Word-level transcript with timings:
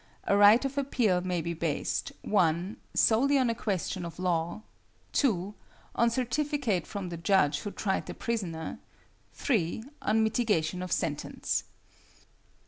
A 0.23 0.35
right 0.35 0.65
of 0.65 0.79
appeal 0.79 1.21
may 1.21 1.41
be 1.41 1.53
based 1.53 2.11
(1) 2.23 2.75
solely 2.95 3.37
on 3.37 3.51
a 3.51 3.53
question 3.53 4.03
of 4.03 4.17
law; 4.17 4.63
(2) 5.13 5.53
on 5.93 6.09
certificate 6.09 6.87
from 6.87 7.09
the 7.09 7.17
judge 7.17 7.59
who 7.59 7.69
tried 7.69 8.07
the 8.07 8.15
prisoner; 8.15 8.79
(3) 9.33 9.83
on 10.01 10.23
mitigation 10.23 10.81
of 10.81 10.91
sentence. 10.91 11.65